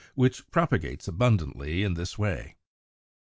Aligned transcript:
91), 0.17 0.25
which 0.25 0.49
propagates 0.49 1.07
abundantly 1.07 1.83
in 1.83 1.93
this 1.93 2.17
way. 2.17 2.55